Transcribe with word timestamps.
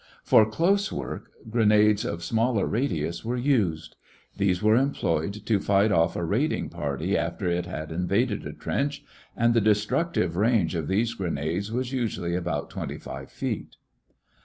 For 0.23 0.49
close 0.49 0.91
work, 0.91 1.29
grenades 1.47 2.05
of 2.05 2.23
smaller 2.23 2.65
radius 2.65 3.23
were 3.23 3.37
used. 3.37 3.97
These 4.35 4.63
were 4.63 4.75
employed 4.75 5.45
to 5.45 5.59
fight 5.59 5.91
off 5.91 6.15
a 6.15 6.25
raiding 6.25 6.69
party 6.69 7.15
after 7.15 7.47
it 7.51 7.67
had 7.67 7.91
invaded 7.91 8.43
a 8.47 8.53
trench, 8.53 9.05
and 9.37 9.53
the 9.53 9.61
destructive 9.61 10.35
range 10.37 10.73
of 10.73 10.87
these 10.87 11.13
grenades 11.13 11.71
was 11.71 11.93
usually 11.93 12.33
about 12.35 12.71
twenty 12.71 12.97
five 12.97 13.29
feet. 13.29 13.75